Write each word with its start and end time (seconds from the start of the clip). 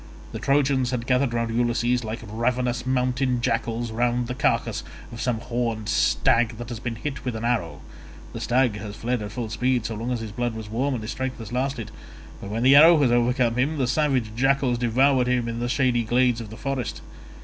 The 0.31 0.39
Trojans 0.39 0.89
had 0.89 1.05
gathered 1.05 1.31
round 1.31 1.55
Ulysses 1.55 2.03
like 2.03 2.21
ravenous 2.23 2.87
mountain 2.87 3.39
jackals 3.39 3.91
round 3.91 4.25
the 4.25 4.33
carcase 4.33 4.83
of 5.11 5.21
some 5.21 5.39
horned 5.41 5.87
stag 5.89 6.57
that 6.57 6.69
has 6.69 6.79
been 6.79 6.95
hit 6.95 7.23
with 7.23 7.35
an 7.35 7.45
arrow—the 7.45 8.41
stag 8.41 8.77
has 8.79 8.95
fled 8.95 9.21
at 9.21 9.31
full 9.31 9.49
speed 9.49 9.85
so 9.85 9.93
long 9.93 10.09
as 10.11 10.21
his 10.21 10.31
blood 10.31 10.55
was 10.55 10.71
warm 10.71 10.95
and 10.95 11.03
his 11.03 11.11
strength 11.11 11.37
has 11.37 11.53
lasted, 11.53 11.91
but 12.41 12.49
when 12.49 12.63
the 12.63 12.75
arrow 12.75 12.99
has 12.99 13.11
overcome 13.11 13.57
him, 13.57 13.77
the 13.77 13.85
savage 13.85 14.31
jackals 14.35 14.79
devour 14.79 15.23
him 15.29 15.47
in 15.47 15.59
the 15.59 15.69
shady 15.69 16.01
glades 16.03 16.41
of 16.41 16.49
the 16.49 16.57
forest. 16.57 17.01